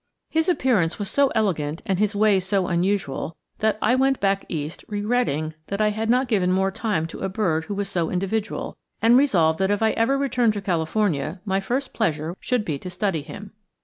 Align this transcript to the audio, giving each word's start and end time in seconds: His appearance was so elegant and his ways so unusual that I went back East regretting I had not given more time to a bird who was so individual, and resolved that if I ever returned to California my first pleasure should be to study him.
His 0.31 0.49
appearance 0.49 0.97
was 0.97 1.11
so 1.11 1.27
elegant 1.35 1.83
and 1.85 1.99
his 1.99 2.15
ways 2.15 2.43
so 2.43 2.65
unusual 2.65 3.37
that 3.59 3.77
I 3.83 3.93
went 3.93 4.19
back 4.19 4.45
East 4.49 4.83
regretting 4.87 5.53
I 5.69 5.89
had 5.89 6.09
not 6.09 6.27
given 6.27 6.51
more 6.51 6.71
time 6.71 7.05
to 7.05 7.19
a 7.19 7.29
bird 7.29 7.65
who 7.65 7.75
was 7.75 7.87
so 7.87 8.09
individual, 8.09 8.75
and 8.99 9.15
resolved 9.15 9.59
that 9.59 9.69
if 9.69 9.83
I 9.83 9.91
ever 9.91 10.17
returned 10.17 10.53
to 10.53 10.61
California 10.61 11.39
my 11.45 11.59
first 11.59 11.93
pleasure 11.93 12.35
should 12.39 12.65
be 12.65 12.79
to 12.79 12.89
study 12.89 13.21
him. 13.21 13.51